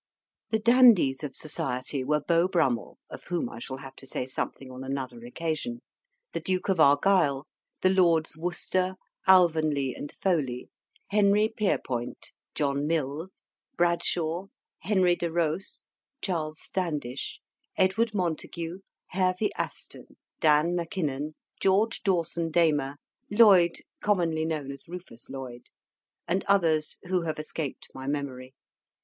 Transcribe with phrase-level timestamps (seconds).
[0.49, 4.71] The dandies of society were Beau Brummell (of whom I shall have to say something
[4.71, 5.83] on another occasion),
[6.33, 7.45] the Duke of Argyle,
[7.81, 8.95] the Lords Worcester,
[9.27, 10.71] Alvanley, and Foley,
[11.11, 13.43] Henry Pierrepoint, John Mills,
[13.77, 14.47] Bradshaw,
[14.79, 15.85] Henry de Ros,
[16.19, 17.39] Charles Standish,
[17.77, 18.79] Edward Montagu,
[19.11, 22.95] Hervey Aston, Dan Mackinnon, George Dawson Damer,
[23.29, 25.67] Lloyd (commonly known as Rufus Lloyd),
[26.27, 28.55] and others who have escaped my memory.